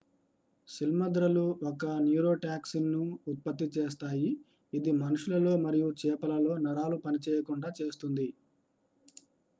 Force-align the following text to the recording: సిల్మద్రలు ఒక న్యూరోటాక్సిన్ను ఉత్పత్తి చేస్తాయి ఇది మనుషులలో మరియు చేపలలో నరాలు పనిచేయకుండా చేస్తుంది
సిల్మద్రలు 0.67 1.41
ఒక 1.69 1.83
న్యూరోటాక్సిన్ను 2.05 3.01
ఉత్పత్తి 3.31 3.67
చేస్తాయి 3.75 4.31
ఇది 4.73 4.93
మనుషులలో 5.03 5.53
మరియు 5.65 5.89
చేపలలో 6.01 6.55
నరాలు 6.65 6.99
పనిచేయకుండా 7.05 7.71
చేస్తుంది 7.79 8.27